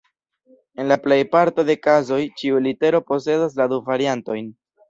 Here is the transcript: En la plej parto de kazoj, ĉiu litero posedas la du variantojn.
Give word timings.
En 0.83 0.87
la 0.91 0.97
plej 1.03 1.17
parto 1.35 1.67
de 1.69 1.77
kazoj, 1.83 2.19
ĉiu 2.41 2.65
litero 2.69 3.05
posedas 3.13 3.63
la 3.63 3.71
du 3.75 3.81
variantojn. 3.93 4.53